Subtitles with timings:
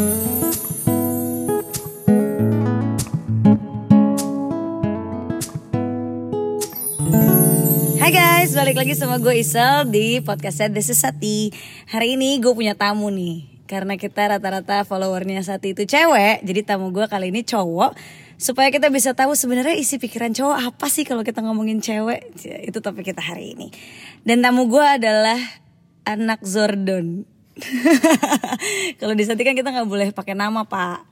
[0.00, 0.08] Hai
[8.10, 11.52] guys, balik lagi sama gue Isel di podcastnya This is Sati.
[11.92, 16.90] Hari ini gue punya tamu nih Karena kita rata-rata followernya Sati itu cewek Jadi tamu
[16.90, 17.92] gue kali ini cowok
[18.40, 22.80] Supaya kita bisa tahu sebenarnya isi pikiran cowok apa sih kalau kita ngomongin cewek Itu
[22.80, 23.68] topik kita hari ini.
[24.24, 25.36] Dan tamu gue adalah
[26.08, 27.28] anak Zordon
[29.00, 31.06] Kalau di Sati kan kita nggak boleh pakai nama pak.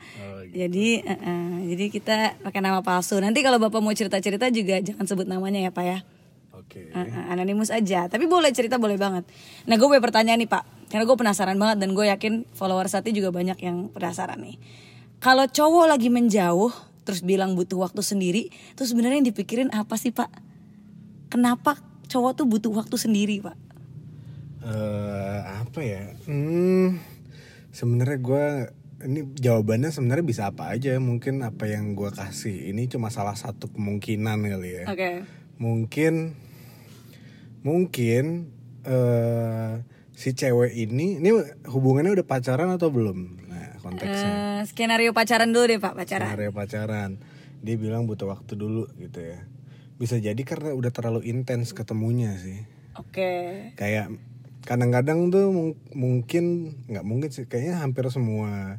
[0.49, 3.21] Jadi eh, eh, jadi kita pakai nama palsu.
[3.21, 5.99] Nanti kalau bapak mau cerita-cerita juga jangan sebut namanya ya pak ya.
[6.57, 6.89] Oke.
[6.89, 8.09] Uh, uh, anonimus aja.
[8.09, 9.29] Tapi boleh cerita boleh banget.
[9.69, 10.65] Nah gue punya pertanyaan nih pak.
[10.89, 14.57] Karena gue penasaran banget dan gue yakin follower Sati juga banyak yang penasaran nih.
[15.21, 16.73] Kalau cowok lagi menjauh
[17.05, 20.33] terus bilang butuh waktu sendiri terus sebenarnya yang dipikirin apa sih pak?
[21.29, 21.77] Kenapa
[22.09, 23.68] cowok tuh butuh waktu sendiri pak
[24.59, 26.11] Eh, apa ya?
[26.27, 26.99] Hmm,
[27.71, 28.47] sebenarnya gue
[28.99, 30.99] ini jawabannya sebenarnya bisa apa aja.
[30.99, 34.85] Mungkin apa yang gue kasih ini cuma salah satu kemungkinan kali ya.
[34.91, 35.11] oke
[35.59, 36.39] Mungkin,
[37.67, 38.55] mungkin
[38.87, 39.83] eh
[40.19, 41.31] si cewek ini, ini
[41.67, 43.47] hubungannya udah pacaran atau belum?
[43.47, 44.33] Nah konteksnya.
[44.35, 47.11] Eh, skenario pacaran dulu deh pak pacaran Skenario pacaran.
[47.63, 49.47] Dia bilang butuh waktu dulu gitu ya.
[49.99, 52.67] Bisa jadi karena udah terlalu intens ketemunya sih.
[52.99, 53.31] oke
[53.79, 54.11] kayak
[54.69, 58.77] kadang-kadang tuh mung- mungkin nggak mungkin sih kayaknya hampir semua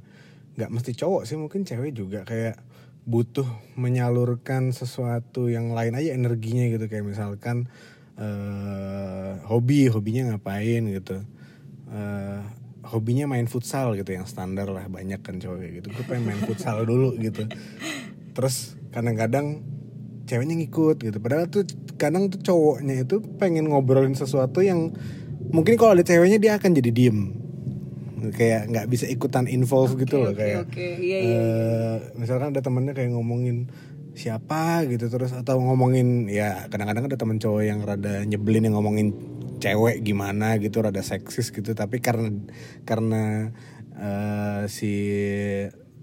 [0.53, 2.61] nggak mesti cowok sih mungkin cewek juga kayak
[3.09, 7.65] butuh menyalurkan sesuatu yang lain aja energinya gitu kayak misalkan
[8.21, 11.25] eh hobi hobinya ngapain gitu.
[11.89, 12.41] Eh
[12.85, 15.87] hobinya main futsal gitu yang standar lah banyak kan cowok gitu.
[15.89, 17.49] Gue pengen main futsal dulu gitu.
[18.37, 19.65] Terus kadang-kadang
[20.29, 21.17] ceweknya ngikut gitu.
[21.17, 21.65] Padahal tuh
[21.97, 24.93] kadang tuh cowoknya itu pengen ngobrolin sesuatu yang
[25.49, 27.19] mungkin kalau ada ceweknya dia akan jadi diem
[28.35, 30.87] kayak nggak bisa ikutan involve gitu loh oke, kayak oke.
[30.99, 33.71] Iya, iya, eh, misalkan ada temennya kayak ngomongin
[34.11, 39.15] siapa gitu terus atau ngomongin ya kadang-kadang ada temen cowok yang rada nyebelin yang ngomongin
[39.63, 42.27] cewek gimana gitu rada seksis gitu tapi karena
[42.83, 43.55] karena
[43.95, 44.93] eh, si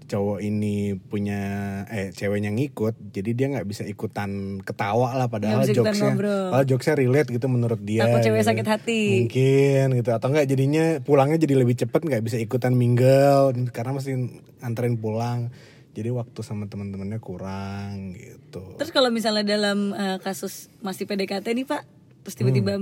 [0.07, 1.39] cowok ini punya
[1.87, 6.15] eh ceweknya ngikut jadi dia nggak bisa ikutan ketawa lah padahal Nggak jokesnya.
[6.15, 8.49] padahal jokesnya relate gitu menurut dia Takut cewek gitu.
[8.49, 9.01] sakit hati.
[9.21, 10.09] mungkin gitu.
[10.09, 14.11] Atau enggak jadinya pulangnya jadi lebih cepet nggak bisa ikutan mingle karena mesti
[14.59, 15.51] anterin pulang.
[15.91, 18.77] Jadi waktu sama teman-temannya kurang gitu.
[18.77, 21.83] Terus kalau misalnya dalam eh, kasus masih PDKT nih pak
[22.21, 22.79] terus tiba-tiba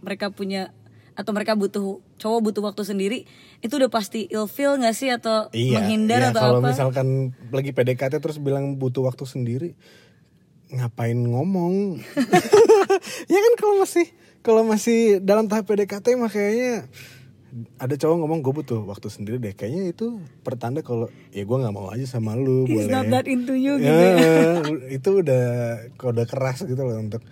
[0.00, 0.74] mereka punya
[1.14, 3.18] atau mereka butuh cowok butuh waktu sendiri
[3.62, 5.10] itu udah pasti ilfeel nggak sih?
[5.14, 6.70] Atau menghindar iya, atau kalau apa?
[6.74, 7.08] misalkan
[7.54, 9.70] lagi PDKT terus bilang butuh waktu sendiri
[10.74, 11.74] ngapain ngomong?
[13.32, 14.06] Ya kan kalau masih
[14.44, 16.86] kalau masih dalam tahap PDKT mah kayaknya
[17.78, 19.54] ada cowok ngomong gue butuh waktu sendiri deh.
[19.54, 22.92] Kayaknya itu pertanda kalau ya gue nggak mau aja sama lu He's boleh.
[22.92, 24.34] not that into you gitu ya, ya.
[24.90, 25.44] itu udah
[25.94, 27.22] kode keras gitu loh untuk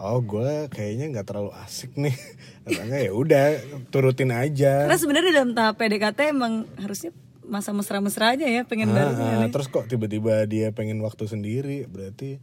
[0.00, 2.16] oh gue kayaknya nggak terlalu asik nih.
[2.66, 3.44] Enggak ya udah
[3.90, 4.86] turutin aja.
[4.86, 7.10] Karena sebenarnya dalam tahap PDKT emang harusnya
[7.46, 11.86] masa mesra-mesranya ya pengen Ah, bareng ah, terus kok tiba-tiba dia pengen waktu sendiri?
[11.86, 12.42] Berarti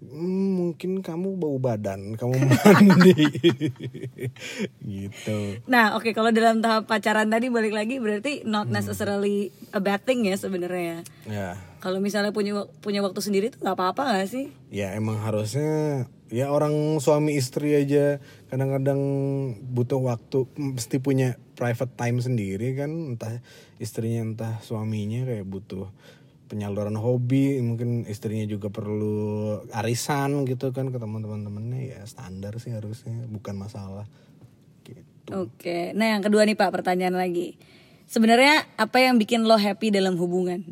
[0.00, 3.14] hmm, mungkin kamu bau badan kamu mandi
[4.80, 8.50] gitu Nah, oke kalau dalam tahap pacaran tadi balik lagi berarti Hmm.
[8.50, 11.02] not necessarily a bad thing ya sebenarnya.
[11.24, 14.46] ya Kalau misalnya punya punya waktu sendiri tuh nggak apa-apa nggak sih?
[14.68, 19.00] ya emang harusnya ya orang suami istri aja kadang-kadang
[19.64, 23.40] butuh waktu mesti punya private time sendiri kan entah
[23.78, 25.88] istrinya entah suaminya kayak butuh
[26.48, 32.72] penyaluran hobi mungkin istrinya juga perlu arisan gitu kan ke teman-teman temennya ya standar sih
[32.72, 34.08] harusnya bukan masalah
[34.88, 35.92] gitu Oke.
[35.92, 37.60] Nah, yang kedua nih Pak, pertanyaan lagi.
[38.08, 40.64] Sebenarnya apa yang bikin lo happy dalam hubungan?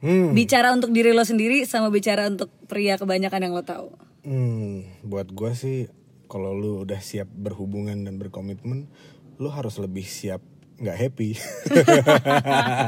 [0.00, 0.32] hmm.
[0.32, 3.88] Bicara untuk diri lo sendiri sama bicara untuk pria kebanyakan yang lo tahu.
[4.24, 5.88] Hmm, buat gua sih
[6.28, 8.88] kalau lu udah siap berhubungan dan berkomitmen,
[9.40, 10.40] lu harus lebih siap
[10.80, 11.30] nggak happy.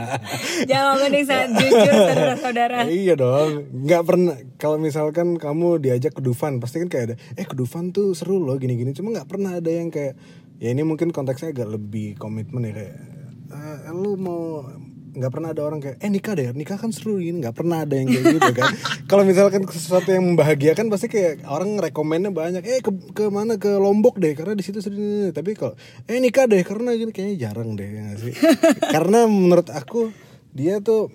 [0.71, 0.85] Yang
[1.29, 2.79] sangat jujur saudara-saudara.
[2.89, 4.37] iya dong, nggak pernah.
[4.56, 8.41] Kalau misalkan kamu diajak ke Dufan, pasti kan kayak ada, eh ke Dufan tuh seru
[8.41, 8.97] loh gini-gini.
[8.97, 10.17] Cuma nggak pernah ada yang kayak,
[10.56, 12.97] ya ini mungkin konteksnya agak lebih komitmen ya kayak,
[13.53, 14.65] "Eh, lu mau
[15.12, 17.44] nggak pernah ada orang kayak eh nikah deh nikah kan seru ini.
[17.44, 18.73] Nggak pernah ada yang kayak gitu kan.
[19.11, 23.76] Kalau misalkan sesuatu yang membahagiakan pasti kayak orang rekomennya banyak eh ke, ke mana ke
[23.76, 25.76] lombok deh karena di situ seru tapi kalau
[26.09, 28.35] eh nikah deh karena gini kayaknya jarang deh ya sih?
[28.94, 30.12] Karena menurut aku
[30.53, 31.09] dia tuh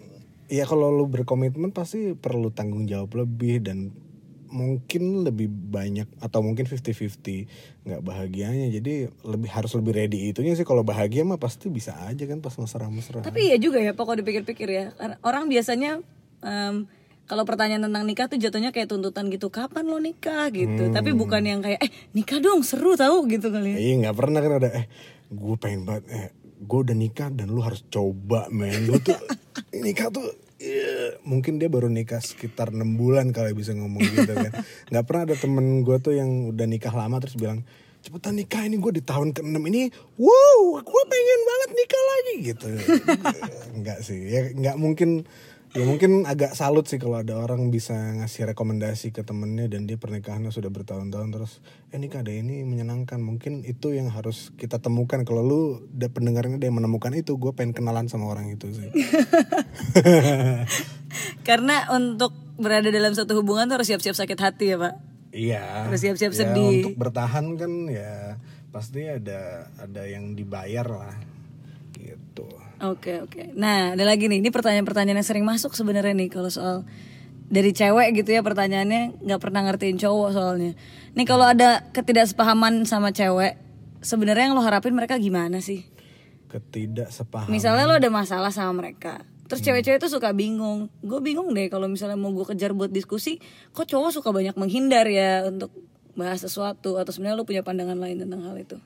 [0.47, 3.91] ya kalau lu berkomitmen pasti perlu tanggung jawab lebih dan
[4.47, 10.67] mungkin lebih banyak atau mungkin 50-50 nggak bahagianya jadi lebih harus lebih ready itunya sih
[10.67, 14.67] kalau bahagia mah pasti bisa aja kan pas mesra-mesra Tapi ya juga ya, pokok dipikir-pikir
[14.67, 14.85] ya.
[15.23, 16.03] Orang biasanya
[16.43, 16.87] em,
[17.27, 20.91] kalau pertanyaan tentang nikah tuh jatuhnya kayak tuntutan gitu, kapan lo nikah gitu.
[20.95, 23.77] Tapi bukan yang kayak eh nikah dong seru tahu gitu kali ya.
[23.83, 24.85] Iya nggak pernah kan ada eh
[25.27, 26.27] gue pengen banget eh
[26.57, 29.19] gue udah nikah dan lu harus coba men lu tuh
[29.85, 31.17] nikah tuh iya.
[31.25, 34.51] mungkin dia baru nikah sekitar enam bulan kali bisa ngomong gitu kan
[34.93, 37.65] nggak pernah ada temen gue tuh yang udah nikah lama terus bilang
[38.01, 39.89] cepetan nikah ini gue di tahun ke-6 ini
[40.21, 42.67] wow gue pengen banget nikah lagi gitu
[43.83, 45.25] nggak sih ya nggak mungkin
[45.77, 49.95] ya mungkin agak salut sih kalau ada orang bisa ngasih rekomendasi ke temennya dan dia
[49.95, 53.17] pernikahannya sudah bertahun-tahun terus eh nikah ada ini menyenangkan.
[53.17, 55.21] Mungkin itu yang harus kita temukan.
[55.21, 55.59] Kalau lu
[55.93, 58.89] ada pendengarnya ada yang menemukan itu gue pengen kenalan sama orang itu sih.
[61.47, 64.93] Karena untuk berada dalam satu hubungan tuh harus siap-siap sakit hati ya pak.
[65.29, 65.85] iya.
[65.85, 66.81] Harus siap-siap Ya, sedih.
[66.83, 68.35] untuk bertahan kan ya
[68.67, 71.15] pasti ada ada yang dibayar lah
[71.95, 72.45] gitu
[72.77, 73.57] Oke oke.
[73.57, 76.85] Nah ada lagi nih, ini pertanyaan-pertanyaan yang sering masuk sebenarnya nih kalau soal
[77.47, 80.77] dari cewek gitu ya pertanyaannya nggak pernah ngertiin cowok soalnya.
[81.17, 83.57] Nih kalau ada ketidaksepahaman sama cewek,
[84.05, 85.87] sebenarnya yang lo harapin mereka gimana sih?
[86.47, 89.19] ketidaksepahaman Misalnya lo ada masalah sama mereka,
[89.51, 90.87] terus cewek-cewek tuh suka bingung.
[91.03, 93.41] Gue bingung deh kalau misalnya mau gue kejar buat diskusi,
[93.73, 95.73] kok cowok suka banyak menghindar ya untuk
[96.13, 98.77] bahas sesuatu atau sebenarnya lo punya pandangan lain tentang hal itu?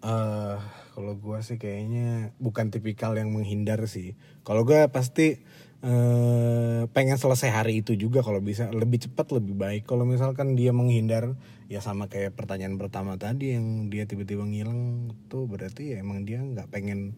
[0.00, 0.56] eh
[0.90, 4.18] kalau gue sih kayaknya bukan tipikal yang menghindar sih.
[4.42, 5.40] Kalau gue pasti
[5.80, 9.82] eh pengen selesai hari itu juga kalau bisa lebih cepat lebih baik.
[9.88, 11.38] Kalau misalkan dia menghindar
[11.72, 16.42] ya sama kayak pertanyaan pertama tadi yang dia tiba-tiba ngilang tuh berarti ya emang dia
[16.42, 17.16] nggak pengen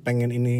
[0.00, 0.58] pengen ini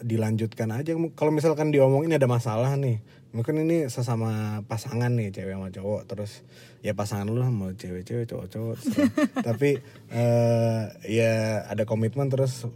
[0.00, 0.94] dilanjutkan aja.
[1.18, 4.30] Kalau misalkan diomongin ada masalah nih, mungkin ini sesama
[4.64, 6.00] pasangan nih cewek sama cowok.
[6.04, 6.42] Terus
[6.80, 8.76] ya pasangan lu lah mau cewek-cewek cowok-cowok
[9.46, 9.78] tapi
[10.10, 11.32] eh ya
[11.64, 12.66] ada komitmen terus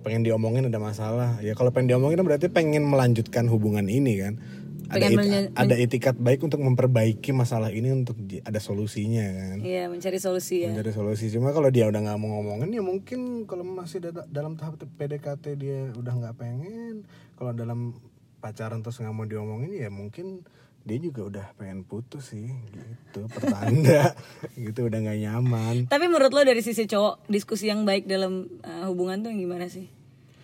[0.00, 1.40] pengen diomongin ada masalah.
[1.40, 4.36] Ya kalau pengen diomongin berarti pengen melanjutkan hubungan ini kan?
[4.84, 5.16] Ada it-
[5.56, 9.58] ada etikat baik untuk memperbaiki masalah ini untuk ada solusinya kan?
[9.64, 10.68] Iya mencari solusi ya.
[10.68, 11.32] mencari solusi.
[11.32, 15.44] Cuma kalau dia udah nggak mau ngomongin ya mungkin kalau masih da- dalam tahap PDKT
[15.56, 17.08] dia udah nggak pengen.
[17.32, 17.96] Kalau dalam
[18.44, 20.44] pacaran terus nggak mau diomongin ya mungkin
[20.84, 24.12] dia juga udah pengen putus sih gitu pertanda
[24.68, 28.84] gitu udah nggak nyaman Tapi menurut lo dari sisi cowok diskusi yang baik dalam uh,
[28.92, 29.88] hubungan tuh yang gimana sih?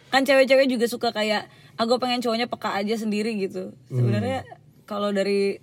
[0.09, 3.77] Kan cewek-cewek juga suka kayak aku pengen cowoknya peka aja sendiri gitu.
[3.93, 4.49] Sebenarnya
[4.89, 5.61] kalau dari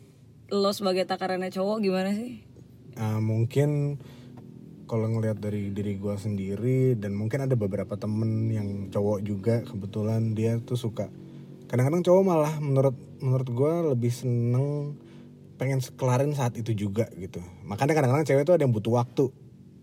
[0.53, 2.45] lo sebagai takarannya cowok gimana sih?
[2.95, 3.97] Ah, mungkin
[4.87, 10.31] kalau ngelihat dari diri gua sendiri dan mungkin ada beberapa temen yang cowok juga kebetulan
[10.31, 11.11] dia tuh suka
[11.67, 14.95] kadang-kadang cowok malah menurut menurut gua lebih seneng
[15.57, 17.41] pengen sekelarin saat itu juga gitu.
[17.65, 19.33] Makanya kadang-kadang cewek tuh ada yang butuh waktu.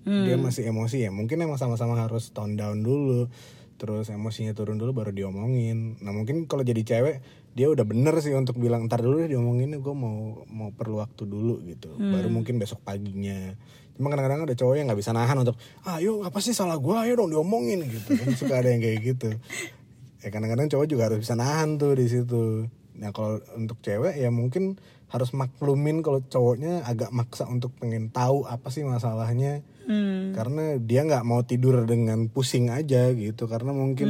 [0.04, 1.10] Dia masih emosi ya.
[1.10, 3.28] Mungkin emang sama-sama harus tone down dulu
[3.74, 5.98] terus emosinya turun dulu baru diomongin.
[5.98, 7.16] Nah mungkin kalau jadi cewek
[7.58, 11.26] dia udah bener sih untuk bilang ntar dulu deh diomongin gue mau mau perlu waktu
[11.26, 11.90] dulu gitu.
[11.98, 13.58] Baru mungkin besok paginya.
[13.98, 15.58] Cuma kadang-kadang ada cowok yang nggak bisa nahan untuk
[15.90, 18.14] ayo apa sih salah gue ayo dong diomongin gitu.
[18.14, 19.34] Kan suka ada yang kayak gitu
[20.24, 22.64] ya kadang-kadang cowok juga harus bisa nahan tuh di situ.
[22.96, 24.80] Nah kalau untuk cewek ya mungkin
[25.12, 29.60] harus maklumin kalau cowoknya agak maksa untuk pengen tahu apa sih masalahnya.
[29.84, 30.32] Hmm.
[30.32, 33.44] karena dia nggak mau tidur dengan pusing aja gitu.
[33.44, 34.08] Karena mungkin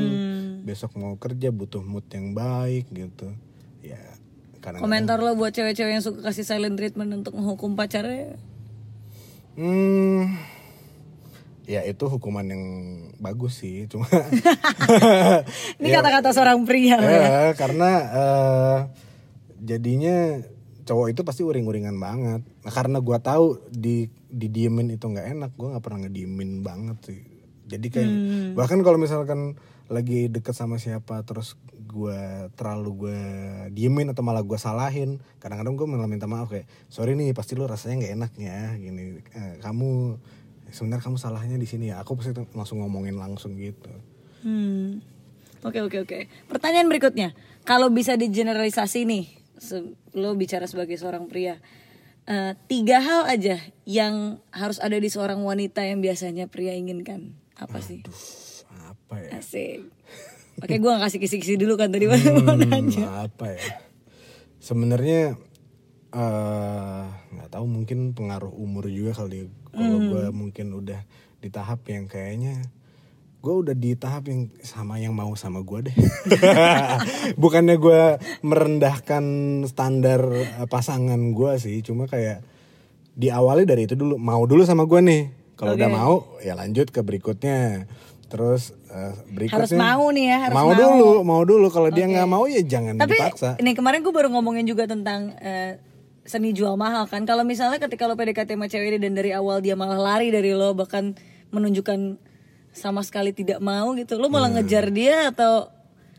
[0.62, 3.34] besok mau kerja butuh mood yang baik gitu.
[3.82, 3.98] Ya
[4.62, 8.38] kadang Komentar lo buat cewek-cewek yang suka kasih silent treatment untuk menghukum pacarnya?
[9.58, 10.53] hmm
[11.64, 12.64] ya itu hukuman yang
[13.16, 14.04] bagus sih cuma
[15.80, 17.08] Ini kata-kata seorang pria ya.
[17.08, 18.78] ya karena eh,
[19.64, 20.44] jadinya
[20.84, 22.44] cowok itu pasti uring-uringan banget.
[22.44, 27.20] Nah, karena gua tahu di didiemin itu nggak enak gua nggak pernah ngediemin banget sih.
[27.64, 28.12] Jadi kayak
[28.52, 29.56] bahkan kalau misalkan
[29.88, 31.56] lagi deket sama siapa terus
[31.88, 33.20] gua terlalu gua
[33.72, 37.64] diemin atau malah gua salahin kadang-kadang gua malah minta maaf kayak sorry nih pasti lu
[37.64, 39.24] rasanya nggak enak ya gini.
[39.32, 40.20] Eh, kamu
[40.74, 43.88] sebenarnya kamu salahnya di sini ya aku pasti langsung ngomongin langsung gitu
[44.44, 45.00] Hmm.
[45.64, 46.28] Oke oke oke.
[46.52, 47.32] Pertanyaan berikutnya,
[47.64, 49.24] kalau bisa digeneralisasi nih,
[50.12, 51.64] lo bicara sebagai seorang pria,
[52.28, 53.56] eh, tiga hal aja
[53.88, 58.04] yang harus ada di seorang wanita yang biasanya pria inginkan, apa sih?
[58.84, 59.88] apa ya Asik.
[60.60, 63.24] Oke, gue gak kasih kisi-kisi dulu kan tadi baru mau nanya.
[63.24, 63.64] apa ya
[64.60, 65.34] sebenarnya
[66.14, 67.04] eh
[67.34, 71.00] nggak tahu mungkin pengaruh umur juga kali kalau gue mungkin udah
[71.38, 72.64] di tahap yang kayaknya
[73.44, 75.96] gue udah di tahap yang sama yang mau sama gue deh.
[77.42, 79.24] Bukannya gue merendahkan
[79.68, 82.40] standar eh, pasangan gue sih cuma kayak
[83.12, 84.16] diawali dari itu dulu.
[84.16, 85.22] Mau dulu sama gue nih.
[85.60, 85.94] Kalau udah Oke.
[85.94, 87.84] mau ya lanjut ke berikutnya.
[88.32, 90.80] Terus eh, berikutnya Harus mau nih ya, harus mau, mau.
[90.80, 91.66] dulu mau dulu.
[91.68, 93.60] Kalau dia nggak mau ya jangan Tapi dipaksa.
[93.60, 95.76] ini kemarin gue baru ngomongin juga tentang eh,
[96.24, 97.22] seni jual mahal kan.
[97.22, 100.50] Kalau misalnya ketika lo PDKT sama cewek ini dan dari awal dia malah lari dari
[100.50, 101.12] lo bahkan
[101.50, 102.16] menunjukkan
[102.70, 104.16] sama sekali tidak mau gitu.
[104.16, 104.34] Lo Hmm.
[104.34, 105.68] malah ngejar dia atau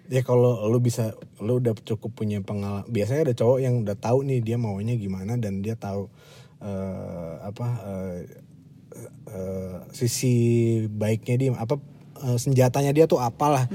[0.06, 4.22] ya kalau lu bisa lu udah cukup punya pengalaman biasanya ada cowok yang udah tahu
[4.22, 6.06] nih dia maunya gimana dan dia tahu
[6.62, 8.18] eh, apa eh,
[9.28, 10.34] eh, sisi
[10.88, 11.82] baiknya dia apa
[12.22, 13.66] eh, senjatanya dia tuh apalah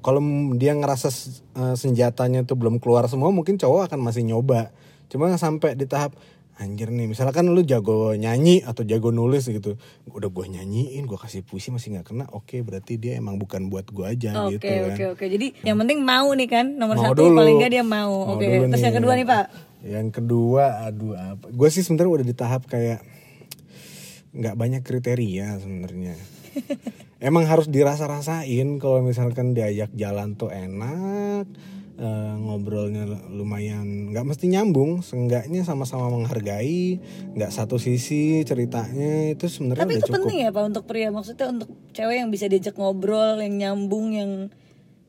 [0.00, 1.12] kalau m- dia ngerasa
[1.76, 4.72] senjatanya tuh belum keluar semua mungkin cowok akan masih nyoba
[5.10, 6.14] cuma sampai di tahap
[6.60, 9.80] anjir nih misalkan lu jago nyanyi atau jago nulis gitu
[10.12, 13.88] udah gua nyanyiin gua kasih puisi masih nggak kena oke berarti dia emang bukan buat
[13.88, 15.24] gua aja Oke gitu kan oke oke.
[15.24, 17.40] Jadi yang penting mau nih kan nomor Mau satu dulu.
[17.40, 18.12] paling nggak dia mau.
[18.28, 18.44] Mau Oke.
[18.44, 18.98] Terus yang nih.
[19.00, 19.44] kedua nih pak.
[19.80, 21.48] Yang kedua, aduh apa?
[21.48, 23.00] Gue sih sebenarnya udah di tahap kayak
[24.36, 26.14] nggak banyak kriteria sebenarnya.
[27.24, 31.48] Emang harus dirasa-rasain kalau misalkan diajak jalan tuh enak,
[32.00, 36.96] eh, ngobrolnya lumayan nggak mesti nyambung, seenggaknya sama-sama menghargai,
[37.36, 40.16] nggak satu sisi ceritanya itu sebenarnya Tapi udah itu cukup.
[40.18, 41.08] penting ya pak untuk pria.
[41.08, 44.30] Maksudnya untuk cewek yang bisa diajak ngobrol, yang nyambung, yang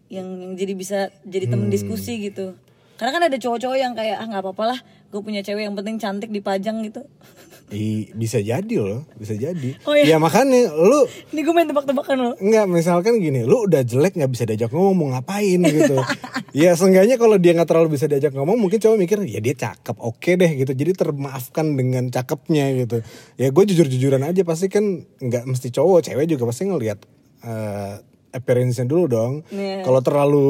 [0.06, 1.74] yang, yang jadi bisa jadi temen Hmm.
[1.74, 2.60] diskusi gitu.
[2.96, 5.96] Karena kan ada cowok-cowok yang kayak ah nggak apa-apa lah, gue punya cewek yang penting
[5.98, 7.02] cantik dipajang gitu.
[7.72, 9.80] Ih, bisa jadi loh, bisa jadi.
[9.88, 10.04] Oh, iya.
[10.04, 12.34] Ya makanya lu Ini gue main tebak-tebakan loh.
[12.36, 15.96] Enggak, misalkan gini, lu udah jelek nggak bisa diajak ngomong, mau ngapain gitu.
[16.52, 19.96] ya seenggaknya kalau dia nggak terlalu bisa diajak ngomong, mungkin cowok mikir ya dia cakep,
[20.00, 20.72] oke deh gitu.
[20.72, 23.04] Jadi termaafkan dengan cakepnya gitu.
[23.40, 27.00] Ya gue jujur-jujuran aja pasti kan nggak mesti cowok, cewek juga pasti ngelihat
[27.42, 27.96] eh
[28.32, 29.34] appearance-nya dulu dong.
[29.52, 29.84] Iya.
[29.84, 30.50] Kalau terlalu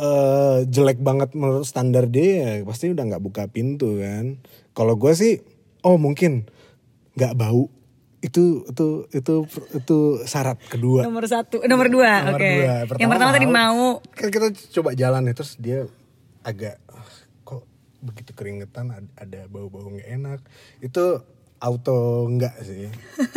[0.00, 4.40] eh jelek banget menurut standar dia, ya pasti udah nggak buka pintu kan.
[4.72, 5.40] Kalau gue sih,
[5.84, 6.48] oh mungkin
[7.16, 7.68] nggak bau.
[8.20, 9.34] Itu itu itu
[9.72, 11.02] itu syarat kedua.
[11.02, 12.50] Nomor satu, nomor dua, Nomor oke.
[12.52, 12.74] dua.
[12.96, 14.04] Yang pertama tadi mau.
[14.12, 14.46] Kan kita
[14.76, 15.88] coba jalan nih terus dia
[16.40, 17.08] agak "Ah,
[17.42, 17.64] kok
[17.98, 20.40] begitu keringetan ad- ada bau-bau nggak enak.
[20.78, 21.24] Itu
[21.58, 22.92] auto enggak sih.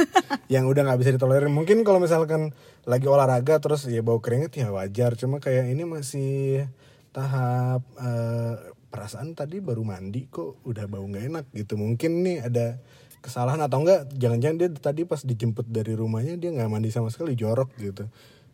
[0.54, 1.48] yang udah nggak bisa ditolerir.
[1.48, 2.52] Mungkin kalau misalkan
[2.84, 5.16] lagi olahraga terus ya bau keringet ya wajar.
[5.16, 6.68] Cuma kayak ini masih
[7.12, 8.56] tahap eh,
[8.88, 11.76] perasaan tadi baru mandi kok udah bau nggak enak gitu.
[11.76, 12.84] Mungkin nih ada
[13.24, 17.34] kesalahan atau enggak jangan-jangan dia tadi pas dijemput dari rumahnya dia nggak mandi sama sekali
[17.34, 18.04] jorok gitu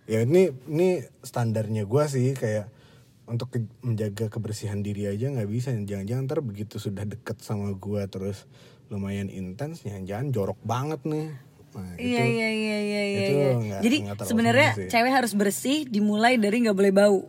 [0.06, 2.70] ya ini ini standarnya gua sih kayak
[3.26, 8.06] untuk ke- menjaga kebersihan diri aja nggak bisa jangan-jangan ntar begitu sudah deket sama gua
[8.06, 8.46] terus
[8.88, 11.30] lumayan intens jangan-jangan jorok banget nih
[11.70, 12.50] nah, Iya itu iya iya
[12.80, 13.20] iya iya.
[13.20, 13.52] itu iya.
[13.56, 17.20] nggak- Jadi sebenarnya cewek harus bersih dimulai dari nggak boleh bau.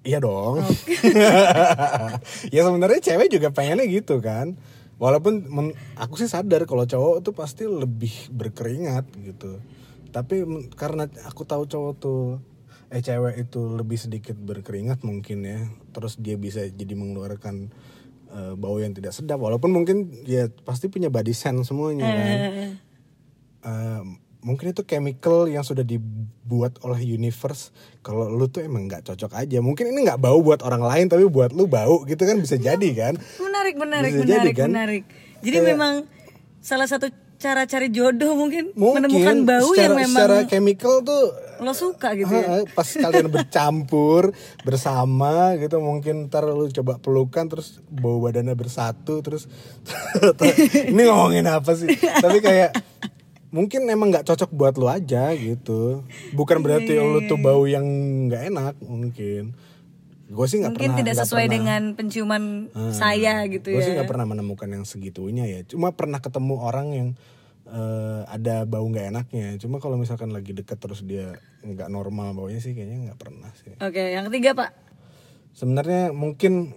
[0.00, 0.62] Iya dong.
[2.54, 4.54] ya sebenarnya cewek juga pengennya gitu kan.
[4.98, 9.62] Walaupun men- aku sih sadar kalau cowok tuh pasti lebih berkeringat gitu.
[10.10, 10.42] Tapi
[10.74, 12.22] karena aku tahu cowok tuh
[12.88, 15.60] eh cewek itu lebih sedikit berkeringat mungkin ya.
[15.94, 17.70] Terus dia bisa jadi mengeluarkan
[18.34, 22.38] eh, bau yang tidak sedap walaupun mungkin ya pasti punya body sense semuanya kan.
[23.62, 24.02] Eh,
[24.38, 29.58] mungkin itu chemical yang sudah dibuat oleh universe kalau lu tuh emang nggak cocok aja
[29.58, 32.88] mungkin ini nggak bau buat orang lain tapi buat lu bau gitu kan bisa jadi
[32.94, 34.68] kan menarik menarik Bisa menarik jadi, kan?
[34.70, 35.02] menarik.
[35.38, 35.94] Jadi Kayak- memang
[36.58, 37.06] salah satu
[37.38, 41.22] cara cari jodoh mungkin, mungkin menemukan bau secara, yang memang secara chemical tuh
[41.58, 42.66] lo suka gitu ya.
[42.74, 49.46] Pas kalian bercampur bersama gitu mungkin ntar lu coba pelukan terus bau badannya bersatu terus
[50.90, 51.90] ini ngomongin apa sih
[52.24, 52.74] tapi kayak
[53.48, 56.04] mungkin emang nggak cocok buat lu aja gitu.
[56.32, 57.84] Bukan berarti Iya, lu tuh bau yang
[58.26, 59.56] nggak enak mungkin.
[60.28, 62.42] Gue sih nggak Mungkin pernah tidak sesuai pernah- dengan penciuman
[62.90, 63.84] saya gitu gue ya.
[63.84, 65.60] sih nggak pernah menemukan yang segitunya ya.
[65.64, 67.08] Cuma pernah ketemu orang yang
[67.64, 69.56] eh, ada bau nggak enaknya.
[69.56, 73.76] Cuma kalau misalkan lagi deket terus dia nggak normal baunya sih kayaknya nggak pernah sih.
[73.78, 74.70] Oke, yang ketiga pak.
[75.50, 76.70] sebenarnya mungkin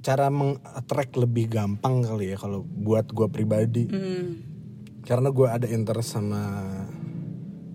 [0.00, 3.84] cara mengattract lebih gampang kali ya kalau buat gue pribadi.
[3.86, 4.53] Hmm.
[5.04, 6.40] Karena gue ada interest sama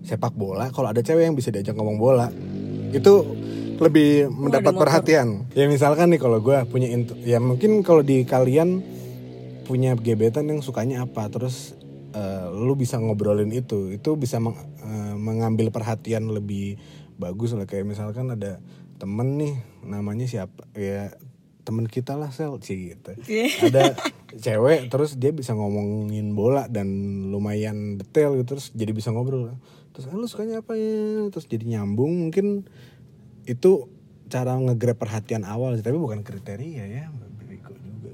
[0.02, 2.26] sepak bola kalau ada cewek yang bisa diajak ngomong bola
[2.90, 3.14] itu
[3.80, 4.82] lebih mendapat motor.
[4.84, 5.48] perhatian.
[5.56, 6.90] Ya misalkan nih kalau gue punya
[7.24, 8.84] ya mungkin kalau di kalian
[9.64, 11.72] punya gebetan yang sukanya apa terus
[12.12, 16.76] eh, lu bisa ngobrolin itu itu bisa meng- eh, mengambil perhatian lebih
[17.16, 17.64] bagus lah.
[17.64, 18.60] Kayak misalkan ada
[19.00, 21.16] temen nih namanya siapa ya
[21.64, 23.16] temen kita lah sel sih gitu.
[23.64, 23.96] Ada
[24.38, 26.86] cewek terus dia bisa ngomongin bola dan
[27.34, 29.54] lumayan detail gitu terus jadi bisa ngobrol
[29.90, 32.62] terus ah, lu sukanya apa ya terus jadi nyambung mungkin
[33.48, 33.90] itu
[34.30, 37.06] cara ngegrab perhatian awal sih tapi bukan kriteria ya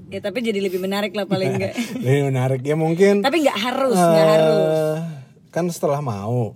[0.07, 1.75] Ya tapi jadi lebih menarik lah paling enggak.
[2.03, 3.19] Lebih menarik ya mungkin.
[3.19, 4.67] tapi nggak harus, nggak eh, harus.
[5.51, 6.55] Kan setelah mau,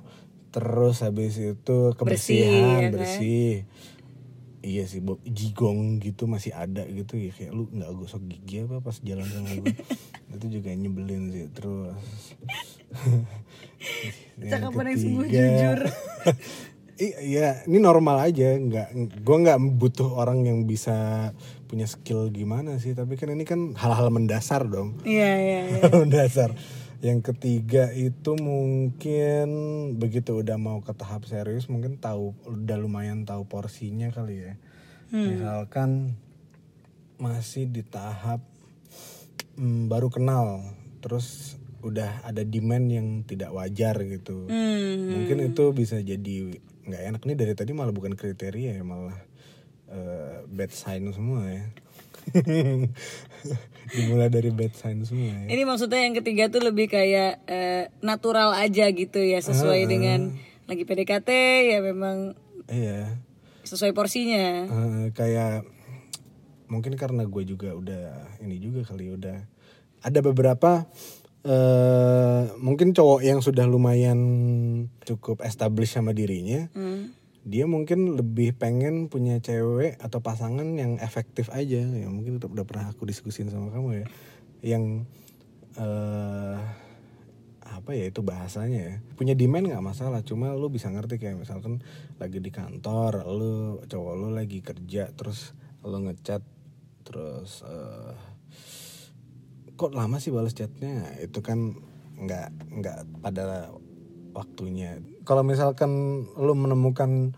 [0.56, 2.92] terus habis itu Bersih, kebersihan, ya kan?
[2.96, 3.52] bersih.
[4.62, 5.18] Iya sih, Bob.
[5.26, 9.50] jigong gitu masih ada gitu ya kayak lu nggak gosok gigi apa pas jalan sama
[9.58, 9.74] gue.
[10.38, 11.98] itu juga nyebelin sih terus.
[14.42, 15.80] Cakapan yang sungguh jujur.
[17.02, 18.94] I- Iya, ini normal aja, nggak,
[19.26, 21.30] gue nggak butuh orang yang bisa
[21.66, 25.82] punya skill gimana sih, tapi kan ini kan hal-hal mendasar dong, Iya iya iya.
[25.90, 26.54] mendasar.
[27.02, 29.48] Yang ketiga itu mungkin
[29.98, 34.54] begitu udah mau ke tahap serius, mungkin tahu udah lumayan tahu porsinya kali ya.
[35.12, 36.16] Misalkan
[37.18, 38.46] masih di tahap
[39.58, 40.62] mm, baru kenal,
[41.02, 45.10] terus udah ada demand yang tidak wajar gitu Hmm.
[45.10, 49.18] mungkin itu bisa jadi nggak enak nih dari tadi malah bukan kriteria ya malah
[49.90, 51.66] eh, bad sign semua ya
[53.96, 58.56] dimulai dari bad sign semua ya Ini maksudnya yang ketiga tuh lebih kayak eh, natural
[58.56, 60.32] aja gitu ya sesuai dengan
[60.70, 61.30] lagi PDKT
[61.76, 62.38] ya memang
[62.72, 63.20] iya
[63.62, 64.66] sesuai porsinya.
[64.68, 65.68] Eh, kayak
[66.72, 69.38] mungkin karena gue juga udah ini juga kali udah
[70.02, 70.88] ada beberapa
[71.42, 74.20] eh mungkin cowok yang sudah lumayan
[75.04, 77.12] cukup established sama dirinya Hmm.
[77.42, 81.82] Dia mungkin lebih pengen punya cewek atau pasangan yang efektif aja.
[81.82, 84.06] Ya mungkin udah, udah pernah aku diskusin sama kamu ya.
[84.62, 84.84] Yang
[85.82, 86.60] eh
[87.72, 88.96] apa ya itu bahasanya ya.
[89.18, 91.82] Punya demand nggak masalah cuma lu bisa ngerti kayak misalkan
[92.22, 96.46] lagi di kantor lu cowok lu lagi kerja terus lu ngechat
[97.02, 98.14] terus eh
[99.74, 101.18] kok lama sih balas chatnya?
[101.18, 101.74] Itu kan
[102.22, 103.74] nggak nggak pada
[104.32, 107.36] waktunya kalau misalkan lu menemukan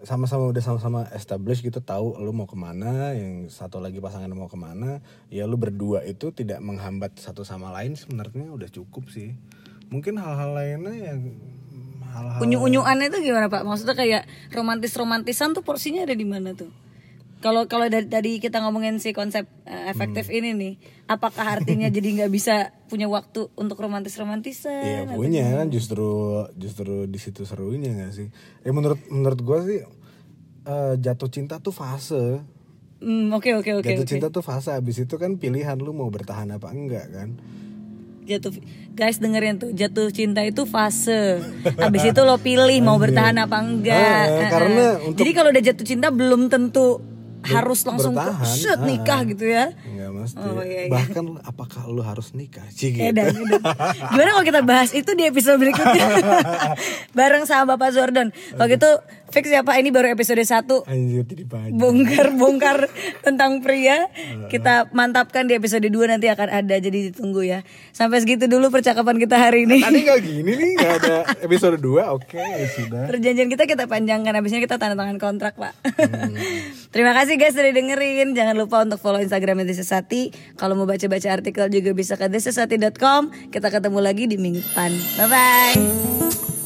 [0.00, 4.48] sama-sama udah sama-sama establish gitu tahu lu mau ke mana yang satu lagi pasangan mau
[4.48, 9.36] ke mana ya lu berdua itu tidak menghambat satu sama lain sebenarnya udah cukup sih
[9.92, 11.20] mungkin hal-hal lainnya yang
[12.10, 13.62] hal-hal Unyu-unyuannya itu gimana Pak?
[13.62, 16.70] Maksudnya kayak romantis-romantisan tuh porsinya ada di mana tuh?
[17.40, 20.36] Kalau kalau dari tadi kita ngomongin si konsep eh, efektif Hmm.
[20.36, 20.72] ini nih,
[21.06, 24.68] apakah artinya jadi nggak bisa punya waktu untuk romantis-romantisan?
[24.78, 26.08] Iya atau punya kan justru
[26.54, 28.28] justru di situ serunya gak sih?
[28.60, 29.80] Ya menurut menurut gue sih
[30.62, 32.44] eh, jatuh cinta tuh fase.
[33.00, 33.88] Hmm, oke oke oke.
[33.88, 34.12] jatuh oke.
[34.12, 37.40] cinta tuh fase abis itu kan pilihan lu mau bertahan apa enggak kan?
[38.22, 38.52] Jatuh
[38.92, 41.40] guys dengerin tuh, jatuh cinta itu fase.
[41.80, 43.96] Habis itu lo pilih mau bertahan apa enggak.
[44.28, 44.50] Eh, eh.
[44.52, 47.00] karena untuk- Jadi kalau udah jatuh cinta belum tentu
[47.40, 48.12] harus langsung
[48.44, 48.84] set ah.
[48.84, 49.72] nikah gitu ya.
[49.88, 50.44] Enggak mesti.
[50.44, 50.92] Oh, iya, iya.
[50.92, 52.64] Bahkan apakah lu harus nikah?
[52.68, 53.00] Sih gitu.
[53.00, 53.62] Edan, edan.
[54.12, 56.04] Gimana kalau kita bahas itu di episode berikutnya
[57.18, 58.28] bareng sama Bapak Jordan.
[58.60, 58.90] Waktu itu
[59.30, 61.78] fix ya Pak ini baru episode 1 Anjir jadi banyak.
[61.78, 62.78] bongkar-bongkar
[63.26, 64.10] tentang pria.
[64.46, 67.62] Kita mantapkan di episode 2 nanti akan ada jadi ditunggu ya.
[67.90, 69.78] Sampai segitu dulu percakapan kita hari ini.
[69.78, 73.04] Tadi gak gini nih, gak ada episode 2, oke ya sudah.
[73.06, 75.72] Perjanjian kita kita panjangkan habisnya kita tanda tangan kontrak, Pak.
[76.94, 78.34] Terima kasih guys sudah dengerin.
[78.34, 80.34] Jangan lupa untuk follow Instagram This is Sati.
[80.58, 83.52] Kalau mau baca-baca artikel juga bisa ke thisisati.com.
[83.54, 84.90] Kita ketemu lagi di minggu depan.
[85.16, 86.59] Bye bye.